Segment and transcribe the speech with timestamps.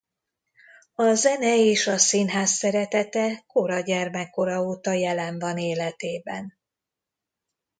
[0.95, 6.57] A zene és a színház szeretete kora gyermekkora óta jelen van életében.